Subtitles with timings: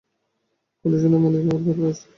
[0.85, 2.09] কন্ডিশনে মানিয়ে নেওয়ার ব্যাপারও ছিল।